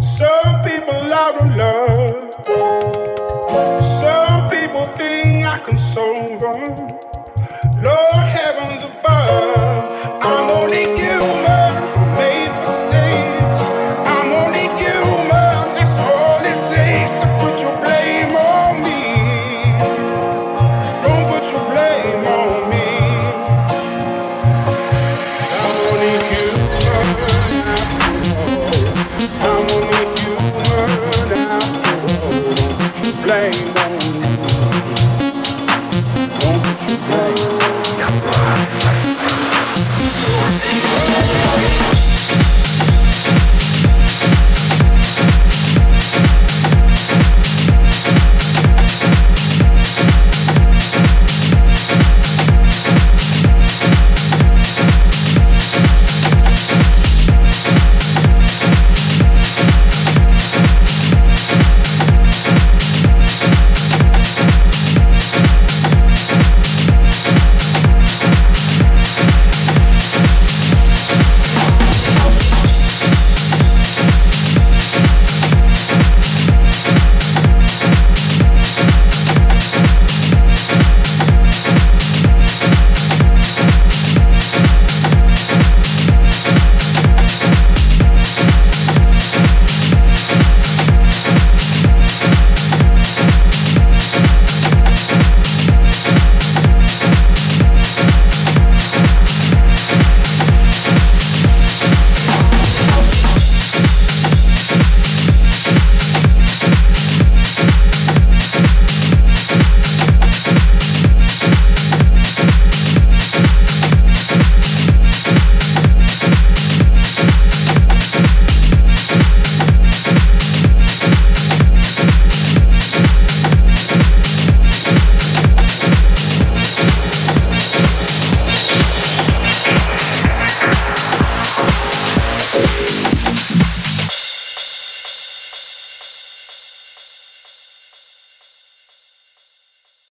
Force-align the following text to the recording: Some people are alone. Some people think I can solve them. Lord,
Some 0.00 0.64
people 0.64 1.12
are 1.12 1.34
alone. 1.46 2.32
Some 3.82 4.50
people 4.50 4.86
think 4.98 5.44
I 5.44 5.58
can 5.64 5.78
solve 5.78 6.40
them. 6.40 6.98
Lord, 7.82 8.21